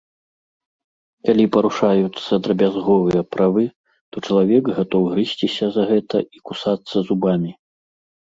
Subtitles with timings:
[1.27, 3.63] Калі парушаюцца драбязговыя правы,
[4.15, 7.51] то чалавек гатоў грызьціся за гэта і кусацца зубамі.